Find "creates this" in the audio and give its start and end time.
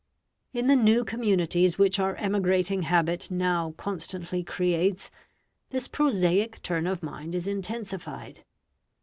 4.43-5.87